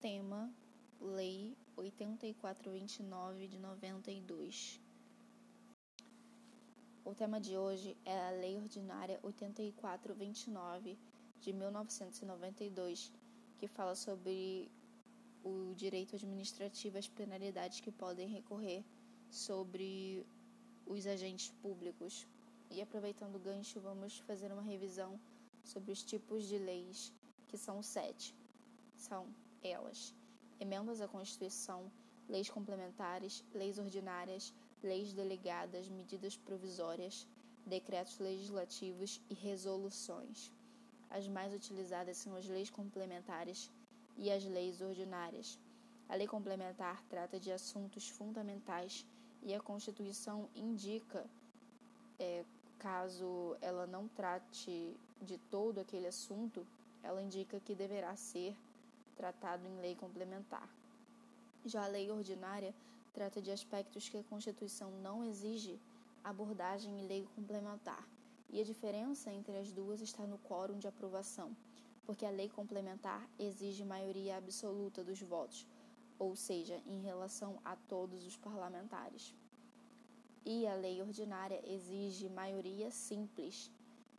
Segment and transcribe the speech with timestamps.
[0.00, 0.48] Tema:
[1.00, 4.80] Lei 8429 de 92.
[7.04, 10.96] O tema de hoje é a Lei Ordinária 8429
[11.40, 13.12] de 1992,
[13.58, 14.70] que fala sobre
[15.42, 18.84] o direito administrativo às penalidades que podem recorrer
[19.28, 20.24] sobre
[20.86, 22.24] os agentes públicos.
[22.70, 25.18] E aproveitando o gancho, vamos fazer uma revisão
[25.64, 27.12] sobre os tipos de leis,
[27.48, 28.32] que são sete.
[28.96, 29.26] São
[29.62, 30.14] elas:
[30.60, 31.90] emendas à Constituição,
[32.28, 37.26] leis complementares, leis ordinárias, leis delegadas, medidas provisórias,
[37.66, 40.52] decretos legislativos e resoluções.
[41.10, 43.70] As mais utilizadas são as leis complementares
[44.16, 45.58] e as leis ordinárias.
[46.08, 49.06] A lei complementar trata de assuntos fundamentais
[49.42, 51.24] e a Constituição indica,
[52.18, 52.44] é,
[52.78, 56.66] caso ela não trate de todo aquele assunto,
[57.02, 58.56] ela indica que deverá ser
[59.18, 60.68] tratado em lei complementar.
[61.64, 62.72] Já a lei ordinária
[63.12, 65.80] trata de aspectos que a Constituição não exige
[66.22, 68.06] abordagem em lei complementar.
[68.48, 71.54] E a diferença entre as duas está no quórum de aprovação,
[72.06, 75.66] porque a lei complementar exige maioria absoluta dos votos,
[76.18, 79.34] ou seja, em relação a todos os parlamentares.
[80.46, 83.70] E a lei ordinária exige maioria simples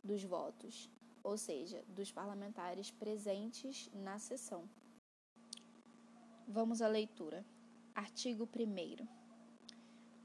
[0.04, 0.88] dos votos,
[1.24, 4.68] ou seja, dos parlamentares presentes na sessão.
[6.52, 7.46] Vamos à leitura.
[7.94, 9.06] Artigo 1.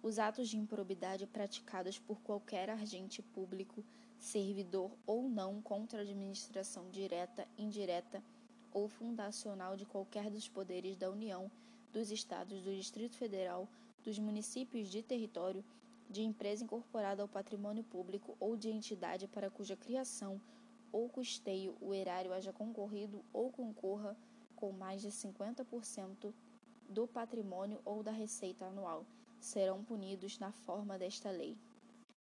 [0.02, 3.86] Os atos de improbidade praticados por qualquer agente público,
[4.18, 8.24] servidor ou não contra a administração direta, indireta
[8.74, 11.52] ou fundacional de qualquer dos poderes da União,
[11.94, 13.70] dos Estados, do Distrito Federal,
[14.04, 15.64] dos municípios de território,
[16.10, 20.42] de empresa incorporada ao patrimônio público ou de entidade para cuja criação
[20.92, 24.18] ou custeio o erário haja concorrido ou concorra
[24.56, 26.34] com mais de 50%
[26.90, 29.06] do patrimônio ou da receita anual
[29.40, 31.58] serão punidos na forma desta lei.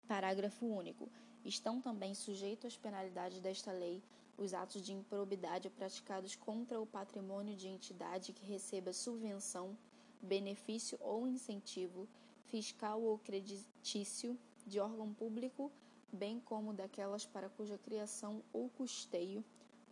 [0.08, 1.10] Parágrafo único.
[1.46, 4.02] Estão também sujeitos às penalidades desta lei
[4.38, 9.78] os atos de improbidade praticados contra o patrimônio de entidade que receba subvenção,
[10.22, 12.08] benefício ou incentivo
[12.48, 15.72] fiscal ou creditício de órgão público,
[16.12, 19.44] bem como daquelas para cuja criação ou custeio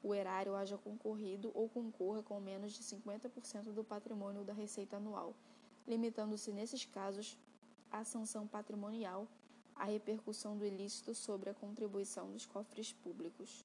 [0.03, 5.35] o erário haja concorrido ou concorra com menos de 50% do patrimônio da receita anual,
[5.87, 7.37] limitando-se nesses casos
[7.91, 9.27] a sanção patrimonial,
[9.75, 13.63] a repercussão do ilícito sobre a contribuição dos cofres públicos.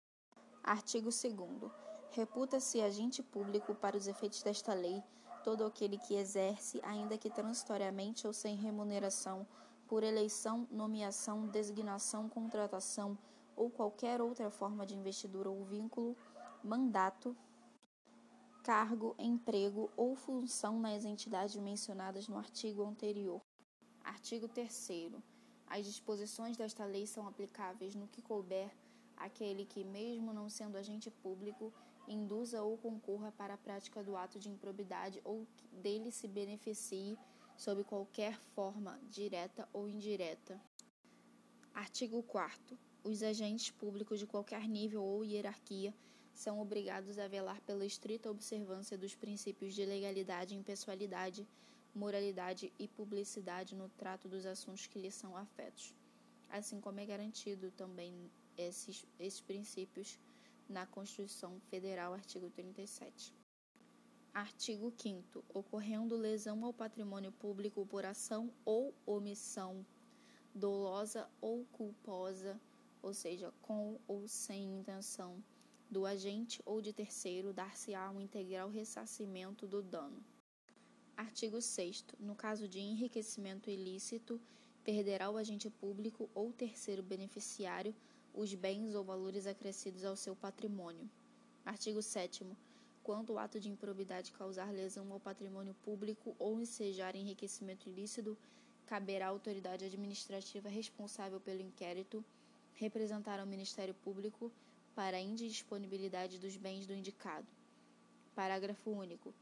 [0.62, 1.70] Artigo 2
[2.10, 5.02] Reputa-se agente público para os efeitos desta lei
[5.44, 9.46] todo aquele que exerce, ainda que transitoriamente ou sem remuneração,
[9.86, 13.16] por eleição, nomeação, designação, contratação,
[13.56, 16.14] ou qualquer outra forma de investidura ou vínculo,
[16.62, 17.34] mandato,
[18.62, 23.40] cargo, emprego ou função nas entidades mencionadas no artigo anterior.
[24.04, 25.14] Artigo 3.
[25.66, 28.70] As disposições desta lei são aplicáveis no que couber
[29.16, 31.72] àquele que, mesmo não sendo agente público,
[32.06, 37.18] induza ou concorra para a prática do ato de improbidade ou dele se beneficie
[37.56, 40.60] sob qualquer forma, direta ou indireta.
[41.74, 45.94] Artigo 4 os agentes públicos de qualquer nível ou hierarquia
[46.34, 51.46] são obrigados a velar pela estrita observância dos princípios de legalidade, impessoalidade,
[51.94, 55.94] moralidade e publicidade no trato dos assuntos que lhes são afetos,
[56.50, 58.12] assim como é garantido também
[58.58, 60.18] esses, esses princípios
[60.68, 63.32] na Constituição Federal, artigo 37.
[64.34, 69.86] Artigo 5 Ocorrendo lesão ao patrimônio público por ação ou omissão
[70.52, 72.60] dolosa ou culposa
[73.06, 75.40] ou seja, com ou sem intenção
[75.88, 80.20] do agente ou de terceiro, dar-se-á um integral ressarcimento do dano.
[81.16, 82.04] Artigo 6.
[82.18, 84.40] No caso de enriquecimento ilícito,
[84.82, 87.94] perderá o agente público ou terceiro beneficiário
[88.34, 91.08] os bens ou valores acrescidos ao seu patrimônio.
[91.64, 92.44] Artigo 7.
[93.04, 98.36] Quando o ato de improbidade causar lesão ao patrimônio público ou ensejar enriquecimento ilícito,
[98.84, 102.24] caberá à autoridade administrativa responsável pelo inquérito
[102.76, 104.52] representar ao Ministério Público
[104.94, 107.46] para a indisponibilidade dos bens do indicado.
[108.34, 109.34] Parágrafo único.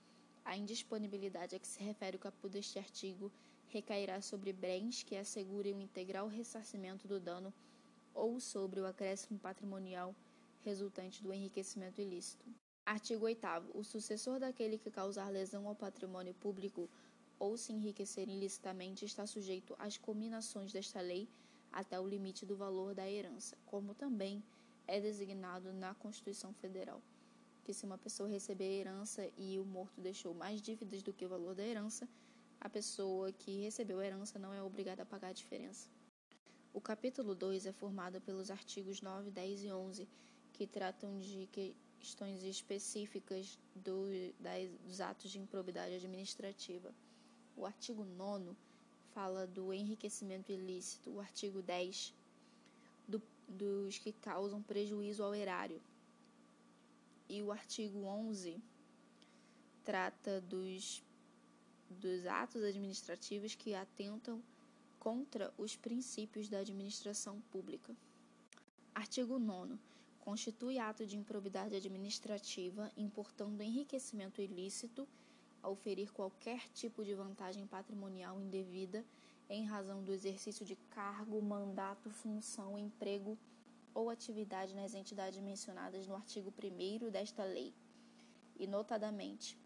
[0.44, 3.30] A indisponibilidade a que se refere o caput deste artigo
[3.68, 7.52] recairá sobre bens que assegurem o integral ressarcimento do dano
[8.14, 10.14] ou sobre o acréscimo patrimonial
[10.64, 12.44] resultante do enriquecimento ilícito.
[12.86, 13.46] Artigo 8.
[13.74, 16.88] O sucessor daquele que causar lesão ao patrimônio público
[17.38, 21.28] ou se enriquecer ilicitamente está sujeito às cominações desta lei
[21.74, 24.42] até o limite do valor da herança, como também
[24.86, 27.02] é designado na Constituição Federal.
[27.64, 31.28] que se uma pessoa receber herança e o morto deixou mais dívidas do que o
[31.30, 32.06] valor da herança,
[32.60, 35.88] a pessoa que recebeu a herança não é obrigada a pagar a diferença.
[36.74, 40.08] O capítulo 2 é formado pelos artigos 9, 10 e 11,
[40.52, 41.48] que tratam de
[41.98, 44.04] questões específicas do,
[44.38, 46.94] das, dos atos de improbidade administrativa.
[47.56, 48.54] O artigo 9
[49.14, 52.12] fala do enriquecimento ilícito, o artigo 10
[53.06, 55.80] do, dos que causam prejuízo ao erário,
[57.28, 58.60] e o artigo 11
[59.84, 61.02] trata dos,
[61.88, 64.42] dos atos administrativos que atentam
[64.98, 67.94] contra os princípios da administração pública.
[68.94, 69.78] Artigo 9.
[70.20, 75.06] Constitui ato de improbidade administrativa, importando enriquecimento ilícito
[75.64, 79.02] ao ferir qualquer tipo de vantagem patrimonial indevida
[79.48, 83.38] em razão do exercício de cargo, mandato, função, emprego
[83.94, 87.72] ou atividade nas entidades mencionadas no artigo 1 desta lei,
[88.58, 89.58] e notadamente,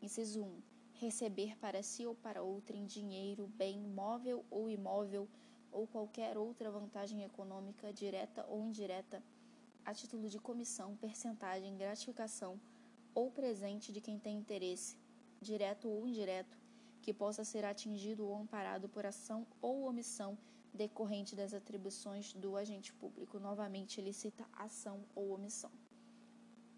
[0.00, 0.62] inciso 1,
[0.94, 5.28] receber para si ou para outrem dinheiro, bem móvel ou imóvel
[5.72, 9.20] ou qualquer outra vantagem econômica, direta ou indireta,
[9.84, 12.60] a título de comissão, percentagem, gratificação
[13.14, 14.96] ou presente de quem tem interesse,
[15.40, 16.58] direto ou indireto,
[17.02, 20.36] que possa ser atingido ou amparado por ação ou omissão
[20.72, 23.38] decorrente das atribuições do agente público.
[23.38, 25.70] Novamente, ele cita ação ou omissão.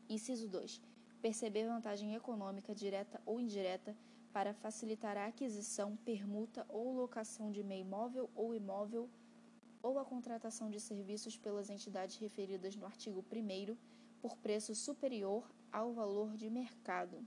[0.09, 0.81] Inciso 2.
[1.21, 3.97] Perceber vantagem econômica direta ou indireta
[4.33, 9.09] para facilitar a aquisição, permuta ou locação de meio imóvel ou imóvel
[9.83, 13.77] ou a contratação de serviços pelas entidades referidas no artigo 1
[14.21, 17.27] por preço superior ao valor de mercado.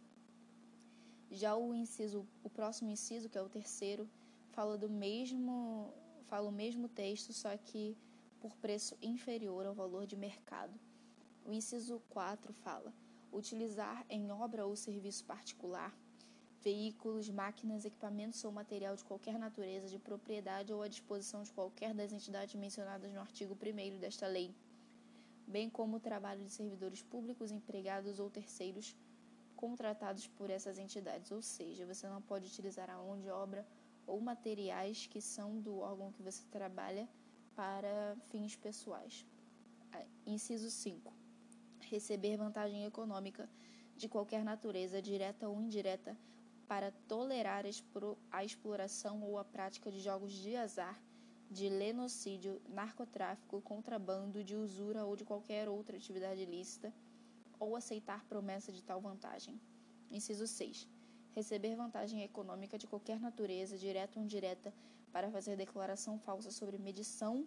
[1.31, 4.09] Já o inciso, o próximo inciso, que é o terceiro,
[4.51, 5.93] fala do mesmo
[6.25, 7.95] fala o mesmo texto, só que
[8.39, 10.73] por preço inferior ao valor de mercado.
[11.45, 12.93] O inciso 4 fala:
[13.31, 15.95] utilizar em obra ou serviço particular
[16.65, 21.93] veículos, máquinas, equipamentos ou material de qualquer natureza de propriedade ou à disposição de qualquer
[21.93, 24.51] das entidades mencionadas no artigo 1 desta lei,
[25.45, 28.95] bem como o trabalho de servidores públicos, empregados ou terceiros
[29.65, 31.31] contratados por essas entidades.
[31.31, 33.65] Ou seja, você não pode utilizar a mão de obra
[34.05, 37.09] ou materiais que são do órgão que você trabalha
[37.55, 39.25] para fins pessoais.
[40.23, 41.11] Inciso 5.
[41.79, 43.49] Receber vantagem econômica
[43.97, 46.15] de qualquer natureza, direta ou indireta,
[46.67, 47.63] para tolerar
[48.31, 50.99] a exploração ou a prática de jogos de azar,
[51.49, 56.93] de lenocídio, narcotráfico, contrabando, de usura ou de qualquer outra atividade ilícita,
[57.65, 59.59] ou aceitar promessa de tal vantagem.
[60.09, 60.95] Inciso 6
[61.35, 64.73] receber vantagem econômica de qualquer natureza, direta ou indireta,
[65.11, 67.45] para fazer declaração falsa sobre medição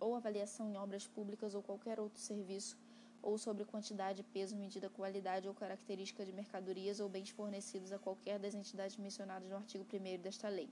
[0.00, 2.78] ou avaliação em obras públicas ou qualquer outro serviço,
[3.22, 8.38] ou sobre quantidade, peso, medida, qualidade ou característica de mercadorias ou bens fornecidos a qualquer
[8.38, 10.70] das entidades mencionadas no artigo 1 desta lei.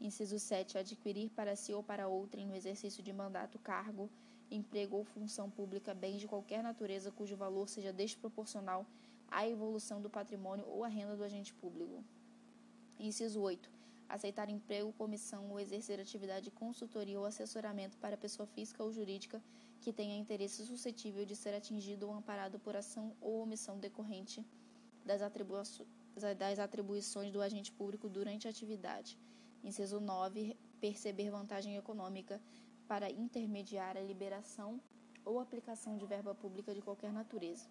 [0.00, 0.78] Inciso 7.
[0.78, 4.10] Adquirir para si ou para outrem, no exercício de mandato, cargo,
[4.50, 8.86] emprego ou função pública, bens de qualquer natureza cujo valor seja desproporcional
[9.28, 12.04] a evolução do patrimônio ou a renda do agente público.
[12.98, 13.70] Inciso 8.
[14.08, 19.42] Aceitar emprego, comissão ou exercer atividade de consultoria ou assessoramento para pessoa física ou jurídica
[19.80, 24.44] que tenha interesse suscetível de ser atingido ou amparado por ação ou omissão decorrente
[25.04, 25.20] das,
[26.38, 29.18] das atribuições do agente público durante a atividade.
[29.62, 30.56] Inciso 9.
[30.80, 32.40] Perceber vantagem econômica
[32.86, 34.80] para intermediar a liberação
[35.24, 37.66] ou aplicação de verba pública de qualquer natureza.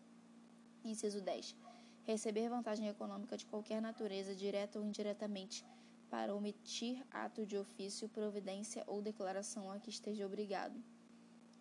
[0.83, 1.55] Inciso 10.
[2.03, 5.65] Receber vantagem econômica de qualquer natureza, direta ou indiretamente,
[6.09, 10.79] para omitir ato de ofício, providência ou declaração a que esteja obrigado.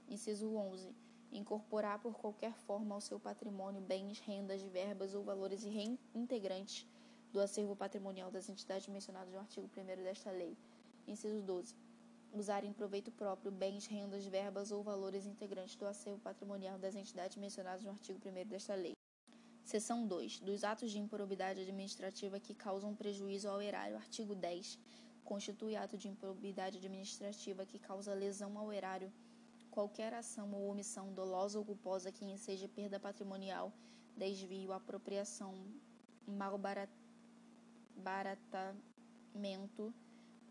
[0.08, 0.94] Inciso 11.
[1.30, 6.86] Incorporar por qualquer forma ao seu patrimônio bens, rendas, verbas ou valores reintegrantes
[7.32, 10.56] do acervo patrimonial das entidades mencionadas no artigo 1 desta lei.
[11.06, 11.74] Inciso 12.
[12.32, 17.36] Usar em proveito próprio bens, rendas, verbas ou valores integrantes do acervo patrimonial das entidades
[17.36, 18.94] mencionadas no artigo 1 desta lei.
[19.62, 20.40] Seção 2.
[20.40, 23.96] Dos atos de improbidade administrativa que causam prejuízo ao erário.
[23.96, 24.78] Artigo 10.
[25.24, 29.12] Constitui ato de improbidade administrativa que causa lesão ao erário
[29.70, 33.72] qualquer ação ou omissão dolosa ou culposa que enseja perda patrimonial,
[34.16, 35.54] desvio, apropriação,
[36.26, 36.58] mal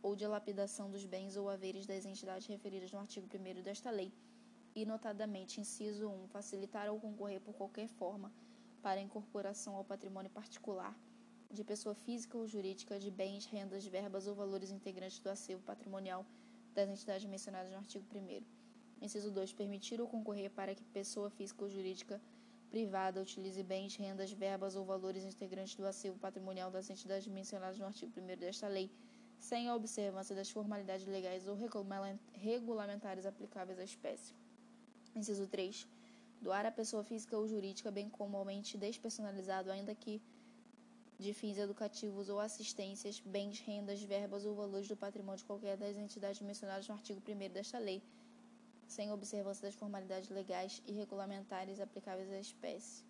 [0.02, 4.12] ou dilapidação dos bens ou haveres das entidades referidas no artigo 1 desta lei,
[4.74, 8.32] e notadamente, inciso 1, facilitar ou concorrer por qualquer forma
[8.82, 10.98] para incorporação ao patrimônio particular
[11.52, 16.26] de pessoa física ou jurídica de bens, rendas, verbas ou valores integrantes do acervo patrimonial
[16.74, 18.44] das entidades mencionadas no artigo 1
[19.02, 19.54] Inciso 2.
[19.54, 22.22] Permitir ou concorrer para que pessoa física ou jurídica
[22.70, 27.86] privada utilize bens, rendas, verbas ou valores integrantes do acervo patrimonial das entidades mencionadas no
[27.86, 28.90] artigo 1 desta lei,
[29.42, 31.56] sem a observância das formalidades legais ou
[32.34, 34.36] regulamentares aplicáveis à espécie.
[35.16, 35.88] Inciso 3.
[36.40, 40.22] Doar à pessoa física ou jurídica, bem como ao ente despersonalizado, ainda que
[41.18, 45.98] de fins educativos ou assistências, bens, rendas, verbas ou valores do patrimônio de qualquer das
[45.98, 48.02] entidades mencionadas no artigo 1 desta lei,
[48.88, 53.04] sem observância das formalidades legais e regulamentares aplicáveis à espécie.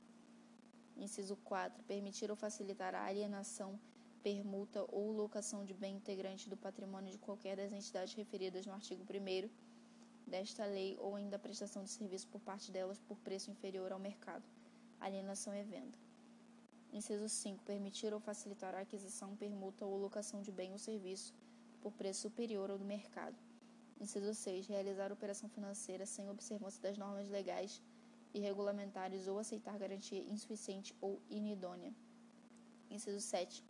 [0.95, 1.83] Inciso 4.
[1.83, 3.77] Permitir ou facilitar a alienação,
[4.23, 9.03] permuta ou locação de bem integrante do patrimônio de qualquer das entidades referidas no artigo
[9.03, 9.49] 1
[10.27, 13.99] desta lei ou ainda a prestação de serviço por parte delas por preço inferior ao
[13.99, 14.43] mercado.
[14.99, 15.97] Alienação e venda.
[16.93, 17.63] Inciso 5.
[17.63, 21.33] Permitir ou facilitar a aquisição, permuta ou locação de bem ou serviço
[21.81, 23.35] por preço superior ao do mercado.
[23.99, 24.67] Inciso 6.
[24.67, 27.81] Realizar operação financeira sem observância das normas legais
[28.33, 31.93] e regulamentares ou aceitar garantia insuficiente ou inidônea.
[32.89, 33.63] Inciso 7.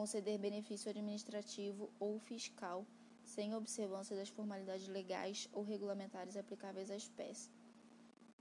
[0.00, 2.86] Conceder benefício administrativo ou fiscal
[3.22, 7.50] sem observância das formalidades legais ou regulamentares aplicáveis à espécie.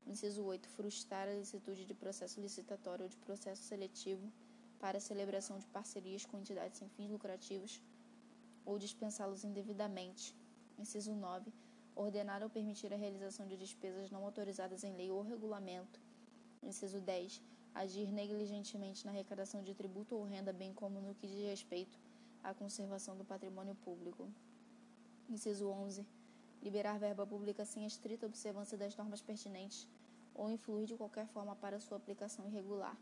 [0.07, 0.69] Inciso 8.
[0.69, 4.31] Frustrar a licitude de processo licitatório ou de processo seletivo
[4.79, 7.81] para celebração de parcerias com entidades sem fins lucrativos
[8.63, 10.33] ou dispensá-los indevidamente,
[10.77, 11.51] Inciso 9.
[11.93, 15.99] Ordenar ou permitir a realização de despesas não autorizadas em lei ou regulamento.
[16.63, 17.41] Inciso 10.
[17.73, 21.99] Agir negligentemente na arrecadação de tributo ou renda, bem como no que diz respeito
[22.43, 24.29] à conservação do patrimônio público.
[25.29, 26.05] Inciso 11.
[26.61, 29.88] Liberar verba pública sem a estrita observância das normas pertinentes
[30.33, 32.97] ou influir de qualquer forma para sua aplicação irregular.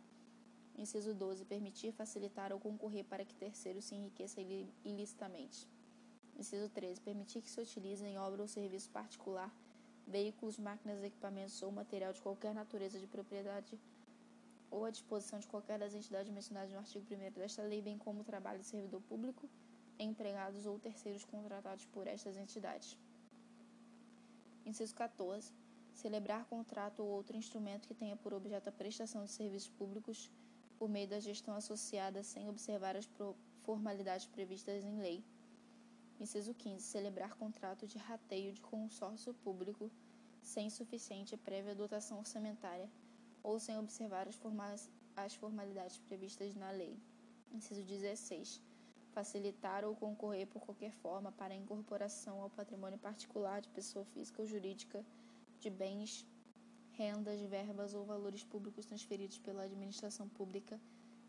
[0.77, 1.45] Inciso 12.
[1.45, 4.43] Permitir, facilitar ou concorrer para que terceiros se enriqueçam
[4.85, 5.67] ilicitamente.
[6.37, 7.01] Inciso 13.
[7.01, 9.51] Permitir que se utilize em obra ou serviço particular
[10.07, 13.77] veículos, máquinas, equipamentos ou material de qualquer natureza de propriedade
[14.69, 18.21] ou à disposição de qualquer das entidades mencionadas no artigo 1 desta lei, bem como
[18.21, 19.49] o trabalho de servidor público,
[19.99, 22.97] empregados ou terceiros contratados por estas entidades.
[24.65, 25.53] Inciso 14.
[25.93, 30.29] Celebrar contrato ou outro instrumento que tenha por objeto a prestação de serviços públicos
[30.77, 33.09] por meio da gestão associada sem observar as
[33.63, 35.23] formalidades previstas em lei.
[36.19, 36.83] Inciso 15.
[36.83, 39.89] Celebrar contrato de rateio de consórcio público
[40.41, 42.89] sem suficiente prévia dotação orçamentária
[43.47, 44.27] ou sem observar
[45.15, 46.99] as, formalidades previstas na lei.
[47.49, 48.61] Inciso 16.
[49.13, 54.41] Facilitar ou concorrer por qualquer forma para a incorporação ao patrimônio particular de pessoa física
[54.41, 55.05] ou jurídica
[55.61, 56.27] de bens,
[56.91, 60.77] rendas, verbas ou valores públicos transferidos pela administração pública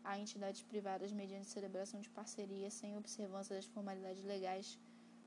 [0.03, 4.77] a entidades privadas mediante celebração de parceria sem observância das formalidades legais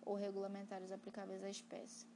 [0.03, 2.07] ou regulamentares aplicáveis à espécie.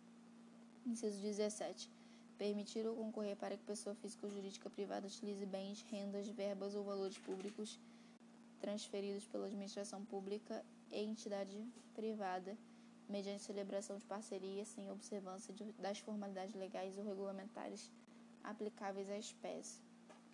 [0.84, 1.95] Inciso 17.
[2.38, 6.84] Permitir ou concorrer para que pessoa física ou jurídica privada utilize bens, rendas, verbas ou
[6.84, 7.78] valores públicos
[8.60, 11.64] transferidos pela administração pública e entidade
[11.94, 12.56] privada
[13.08, 17.90] mediante celebração de parceria sem observância de, das formalidades legais ou regulamentares
[18.42, 19.80] aplicáveis à espécie.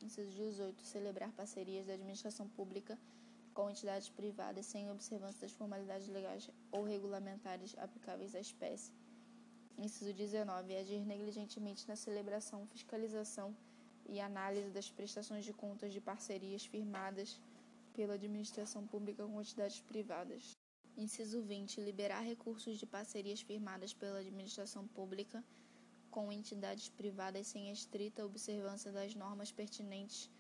[0.03, 0.83] Inciso 18.
[0.83, 2.99] Celebrar parcerias da administração pública
[3.55, 8.93] com entidades privadas sem observância das formalidades legais ou regulamentares aplicáveis à espécie.
[9.79, 10.77] Inciso 19.
[10.77, 13.57] Agir negligentemente na celebração, fiscalização
[14.09, 17.41] e análise das prestações de contas de parcerias firmadas
[17.95, 20.57] pela administração pública com entidades privadas.
[20.97, 21.81] Inciso 20.
[21.81, 25.43] Liberar recursos de parcerias firmadas pela administração pública
[26.11, 30.31] com entidades privadas sem a estrita observância das normas pertinentes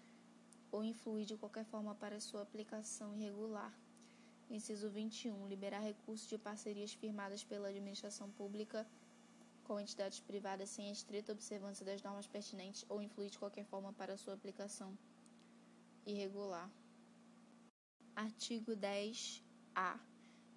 [0.71, 3.73] ou influir de qualquer forma para sua aplicação irregular.
[4.51, 5.49] Inciso 21.
[5.49, 8.87] Liberar recursos de parcerias firmadas pela administração pública
[9.73, 13.91] com entidades privadas sem a estrita observância das normas pertinentes ou influir de qualquer forma
[13.91, 14.99] para sua aplicação
[16.05, 16.71] irregular.
[18.14, 19.99] Artigo 10-A.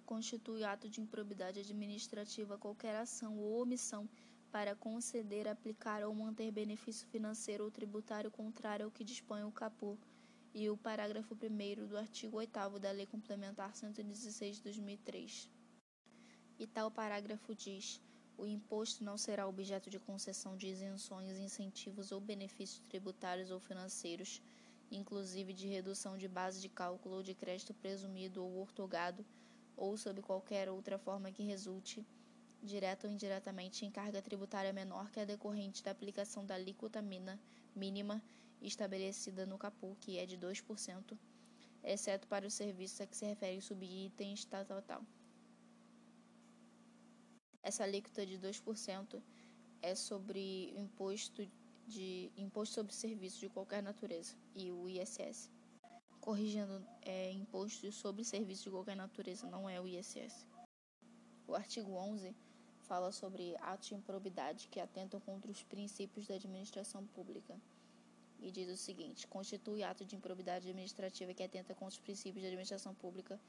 [0.04, 4.06] Constitui ato de improbidade administrativa qualquer ação ou omissão
[4.52, 9.98] para conceder, aplicar ou manter benefício financeiro ou tributário contrário ao que dispõe o caput
[10.52, 15.50] e o parágrafo 1 do artigo 8 da Lei Complementar 116 de 2003.
[16.58, 17.98] E tal parágrafo diz:
[18.38, 24.42] o imposto não será objeto de concessão de isenções, incentivos ou benefícios tributários ou financeiros,
[24.90, 29.24] inclusive de redução de base de cálculo ou de crédito presumido ou ortogado,
[29.76, 32.06] ou sob qualquer outra forma que resulte
[32.62, 37.02] direta ou indiretamente, em carga tributária menor que a decorrente da aplicação da alíquota
[37.74, 38.22] mínima
[38.60, 41.16] estabelecida no CAPU, que é de 2%,
[41.84, 45.02] exceto para os serviços a que se refere o subitens tal, tal, tal.
[47.68, 49.20] Essa alíquota de 2%
[49.82, 51.44] é sobre o imposto
[51.84, 55.50] de Imposto sobre Serviços de qualquer natureza, e o ISS.
[56.20, 60.46] Corrigindo, é Imposto sobre Serviços de qualquer natureza, não é o ISS.
[61.48, 62.36] O artigo 11
[62.82, 67.60] fala sobre atos de improbidade que atentam contra os princípios da administração pública.
[68.38, 72.48] E diz o seguinte: constitui ato de improbidade administrativa que atenta contra os princípios da
[72.48, 73.40] administração pública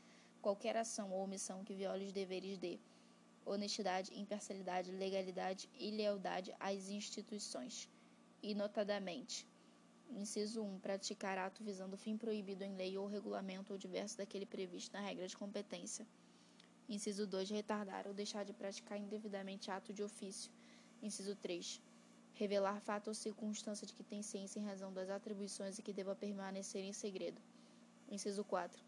[0.42, 2.80] qualquer ação ou omissão que viole os deveres de
[3.48, 7.90] honestidade, imparcialidade, legalidade e lealdade às instituições.
[8.44, 9.48] E, notadamente,
[10.10, 14.94] inciso 1, praticar ato visando fim proibido em lei ou regulamento ou diverso daquele previsto
[14.94, 16.06] na regra de competência.
[16.90, 20.52] Inciso 2, retardar ou deixar de praticar indevidamente ato de ofício.
[21.02, 21.82] Inciso 3,
[22.34, 26.16] revelar fato ou circunstância de que tem ciência em razão das atribuições e que deva
[26.16, 27.42] permanecer em segredo.
[28.10, 28.82] Inciso 4,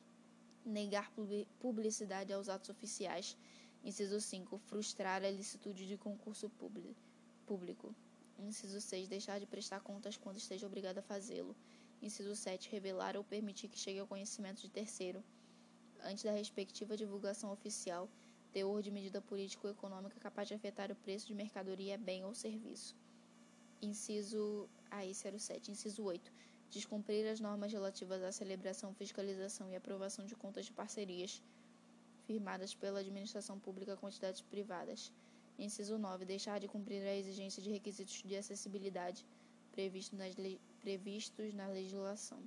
[0.66, 1.12] negar
[1.60, 3.38] publicidade aos atos oficiais
[3.84, 4.58] Inciso 5.
[4.58, 6.50] Frustrar a licitude de concurso
[7.46, 7.96] público.
[8.38, 9.08] Inciso 6.
[9.08, 11.56] Deixar de prestar contas quando esteja obrigado a fazê-lo.
[12.02, 12.70] Inciso 7.
[12.70, 15.24] Revelar ou permitir que chegue ao conhecimento de terceiro,
[16.04, 18.10] antes da respectiva divulgação oficial,
[18.52, 22.96] teor de medida político-econômica capaz de afetar o preço de mercadoria, bem ou serviço.
[23.82, 24.70] Inciso.
[24.92, 25.72] Ah, esse era o 7.
[25.72, 26.32] Inciso 8.
[26.70, 31.42] Descumprir as normas relativas à celebração, fiscalização e aprovação de contas de parcerias
[32.30, 35.12] firmadas pela administração pública a quantidades privadas.
[35.58, 36.26] Inciso 9.
[36.26, 39.26] Deixar de cumprir a exigência de requisitos de acessibilidade
[39.72, 40.36] previsto nas
[40.80, 42.40] previstos na legislação.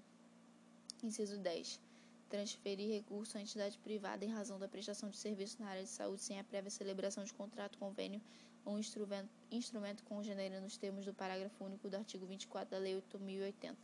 [1.02, 1.80] Inciso 10.
[2.28, 6.22] Transferir recurso à entidade privada em razão da prestação de serviço na área de saúde
[6.22, 8.22] sem a prévia celebração de contrato, convênio
[8.64, 13.74] ou instrumento, instrumento congênero nos termos do parágrafo único do artigo 24 da Lei 8.080.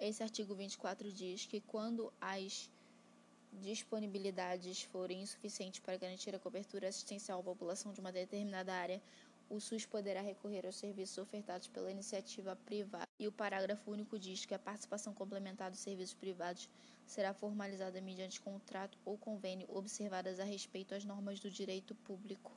[0.00, 2.70] Esse artigo 24 diz que quando as
[3.52, 9.00] disponibilidades forem insuficientes para garantir a cobertura assistencial à população de uma determinada área,
[9.50, 13.06] o SUS poderá recorrer aos serviços ofertados pela iniciativa privada.
[13.18, 16.68] E o parágrafo único diz que a participação complementar dos serviços privados
[17.06, 22.52] será formalizada mediante contrato ou convênio, observadas a respeito as normas do direito público.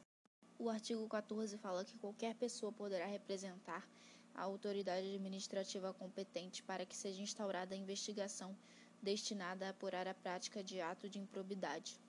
[0.58, 3.86] O artigo 14 fala que qualquer pessoa poderá representar
[4.34, 8.56] a autoridade administrativa competente para que seja instaurada a investigação
[9.02, 12.00] destinada a apurar a prática de ato de improbidade.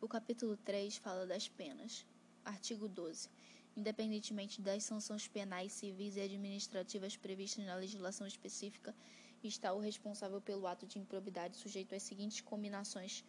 [0.00, 2.06] O capítulo 3 fala das penas.
[2.44, 3.28] Artigo 12.
[3.76, 8.94] Independentemente das sanções penais, civis e administrativas previstas na legislação específica,
[9.42, 13.24] está o responsável pelo ato de improbidade sujeito às seguintes combinações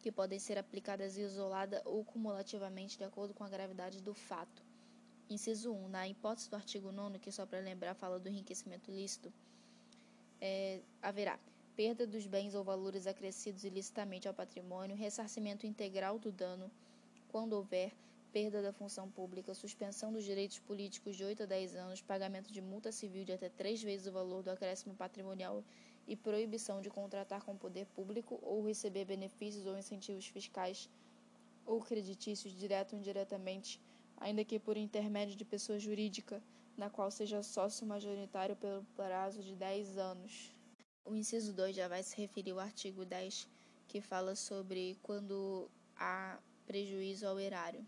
[0.00, 4.62] que podem ser aplicadas isolada ou cumulativamente de acordo com a gravidade do fato.
[5.28, 5.88] Inciso 1.
[5.88, 9.32] Na hipótese do artigo 9, que só para lembrar fala do enriquecimento lícito,
[10.40, 11.38] é, haverá
[11.80, 16.70] perda dos bens ou valores acrescidos ilicitamente ao patrimônio, ressarcimento integral do dano,
[17.28, 17.90] quando houver
[18.30, 22.60] perda da função pública, suspensão dos direitos políticos de 8 a 10 anos, pagamento de
[22.60, 25.64] multa civil de até três vezes o valor do acréscimo patrimonial
[26.06, 30.86] e proibição de contratar com o poder público ou receber benefícios ou incentivos fiscais
[31.64, 33.80] ou creditícios direto ou indiretamente,
[34.18, 36.42] ainda que por intermédio de pessoa jurídica,
[36.76, 40.59] na qual seja sócio majoritário pelo prazo de 10 anos.
[41.04, 43.48] O inciso 2 já vai se referir ao artigo 10,
[43.88, 47.84] que fala sobre quando há prejuízo ao erário.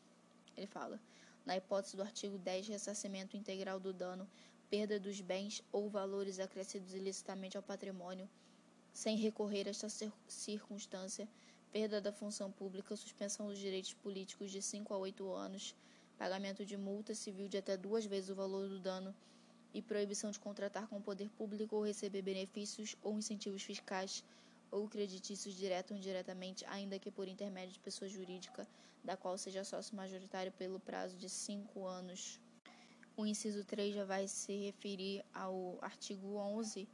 [0.56, 1.00] Ele fala:
[1.46, 4.28] na hipótese do artigo 10, ressarcimento integral do dano,
[4.68, 8.28] perda dos bens ou valores acrescidos ilicitamente ao patrimônio,
[8.92, 9.88] sem recorrer a esta
[10.26, 11.28] circunstância,
[11.70, 15.76] perda da função pública, suspensão dos direitos políticos de 5 a 8 anos,
[16.18, 19.14] pagamento de multa civil de até duas vezes o valor do dano
[19.74, 24.24] e proibição de contratar com o poder público ou receber benefícios ou incentivos fiscais
[24.70, 28.66] ou creditícios direto ou indiretamente, ainda que por intermédio de pessoa jurídica,
[29.04, 32.40] da qual seja sócio majoritário pelo prazo de cinco anos.
[33.16, 36.88] O inciso 3 já vai se referir ao artigo 11,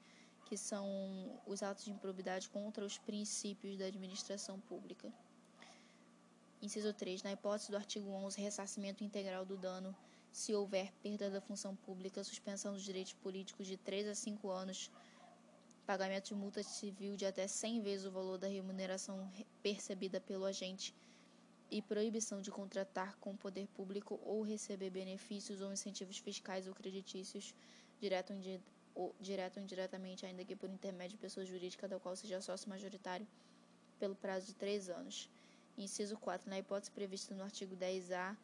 [0.46, 5.12] que são os atos de improbidade contra os princípios da administração pública.
[6.60, 7.22] Inciso 3.
[7.22, 9.94] Na hipótese do artigo 11, ressarcimento integral do dano
[10.32, 14.90] se houver perda da função pública, suspensão dos direitos políticos de 3 a 5 anos,
[15.86, 19.30] pagamento de multa civil de até 100 vezes o valor da remuneração
[19.62, 20.94] percebida pelo agente
[21.70, 26.74] e proibição de contratar com o poder público ou receber benefícios ou incentivos fiscais ou
[26.74, 27.54] creditícios
[28.00, 28.32] direto
[28.94, 32.68] ou, direto ou indiretamente, ainda que por intermédio de pessoa jurídica da qual seja sócio
[32.68, 33.26] majoritário,
[33.98, 35.28] pelo prazo de três anos.
[35.76, 36.48] Inciso 4.
[36.48, 38.36] Na hipótese prevista no artigo 10A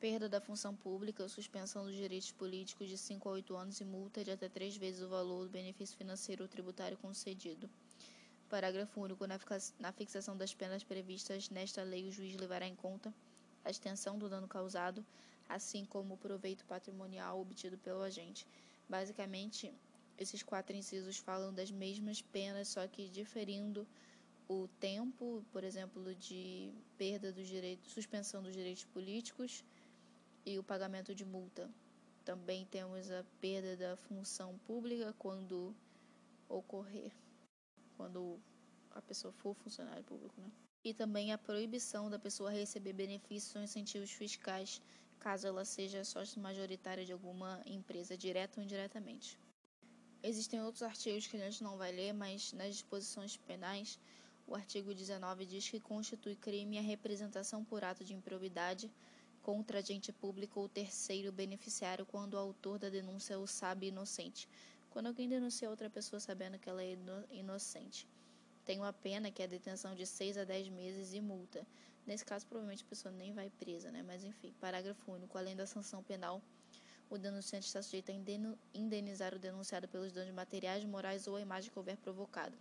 [0.00, 4.22] perda da função pública suspensão dos direitos políticos de 5 a 8 anos e multa
[4.22, 7.68] de até três vezes o valor do benefício financeiro ou tributário concedido.
[8.48, 9.26] Parágrafo único.
[9.26, 13.12] Na fixação das penas previstas nesta lei, o juiz levará em conta
[13.64, 15.04] a extensão do dano causado,
[15.48, 18.46] assim como o proveito patrimonial obtido pelo agente.
[18.88, 19.72] Basicamente,
[20.18, 23.86] esses quatro incisos falam das mesmas penas, só que diferindo
[24.48, 29.64] o tempo, por exemplo, de perda dos direitos, suspensão dos direitos políticos
[30.46, 31.68] e o pagamento de multa.
[32.24, 35.74] Também temos a perda da função pública quando
[36.48, 37.12] ocorrer,
[37.96, 38.40] quando
[38.92, 40.50] a pessoa for funcionário público, né?
[40.84, 44.80] E também a proibição da pessoa receber benefícios ou incentivos fiscais,
[45.18, 49.36] caso ela seja sócio majoritária de alguma empresa, direta ou indiretamente.
[50.22, 53.98] Existem outros artigos que a gente não vai ler, mas nas disposições penais,
[54.46, 58.90] o artigo 19 diz que constitui crime a representação por ato de improbidade
[59.46, 64.48] contra agente público ou terceiro beneficiário quando o autor da denúncia o sabe inocente.
[64.90, 66.98] Quando alguém denuncia outra pessoa sabendo que ela é
[67.30, 68.08] inocente.
[68.64, 71.64] Tem uma pena que é a detenção de 6 a 10 meses e multa.
[72.04, 74.02] Nesse caso, provavelmente a pessoa nem vai presa, né?
[74.02, 75.38] Mas enfim, parágrafo único.
[75.38, 76.42] Além da sanção penal,
[77.08, 78.14] o denunciante está sujeito a
[78.74, 82.58] indenizar o denunciado pelos danos materiais, morais ou a imagem que houver provocado.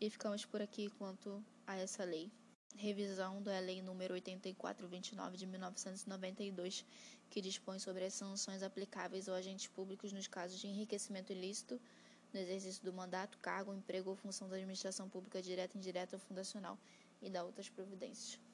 [0.00, 2.32] E ficamos por aqui quanto a essa lei.
[2.76, 6.84] Revisão da Lei nº 8429 de 1992,
[7.28, 11.80] que dispõe sobre as sanções aplicáveis aos agentes públicos nos casos de enriquecimento ilícito
[12.32, 16.78] no exercício do mandato, cargo, emprego ou função da administração pública direta, indireta ou fundacional
[17.22, 18.38] e da outras providências.